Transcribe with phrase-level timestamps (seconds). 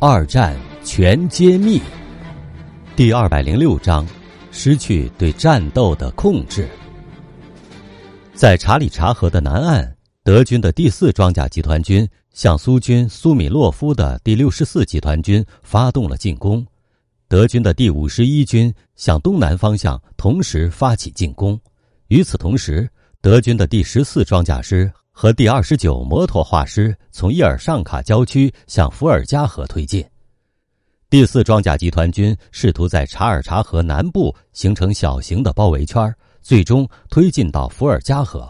[0.00, 1.82] 二战全揭秘。
[2.94, 4.06] 第二百零六章：
[4.52, 6.68] 失去对战斗的控制。
[8.32, 9.92] 在查理察河的南岸，
[10.22, 16.64] 德军的第四装甲集团军向苏军苏米洛夫的第六十四集团军发动了进攻。
[17.26, 21.58] 德军的第五十一军向东南方向同时发起进攻。
[22.06, 22.88] 与此同时，
[23.20, 24.88] 德军的第十四装甲师。
[25.20, 30.06] 和第二十九摩托化师从伊尔尚卡郊区向伏尔加河推进，
[31.10, 38.48] 第四装甲集团军试图在查尔察河南部形成小型的包围圈，最终推进到伏尔加河，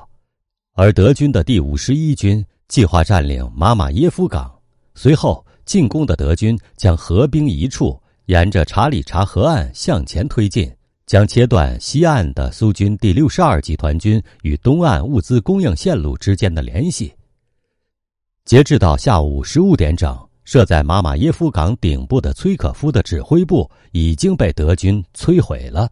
[0.74, 4.54] 而德军的第五十一军计划占领马马耶夫港，
[4.94, 10.70] 随后进攻的德军将合兵一处，沿着查理察河岸向前推进。
[11.08, 17.10] 将切断西岸的苏军第六十二集团军与东岸物资供应线路之间的联系。
[18.44, 25.90] 截至到下午十五点整，设在马马耶夫港顶部的崔可夫的指挥部已经被德军摧毁了。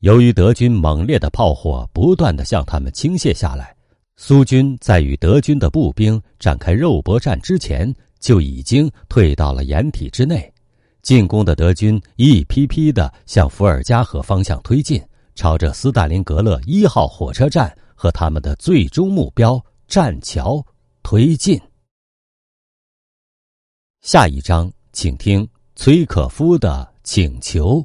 [0.00, 3.74] 由于德军猛烈的炮火不断的向他们倾泻下来，
[4.16, 10.52] 苏军在与德军的步兵展开肉搏战之前就已经退到了掩体之内。
[11.08, 15.02] 进攻的德军一批批的向伏尔加河方向推进，
[15.34, 20.62] 朝着斯大林格勒一号火车站和他们的最终目标栈桥
[21.02, 21.58] 推进。
[24.02, 27.82] 下一章，请听崔可夫的请求。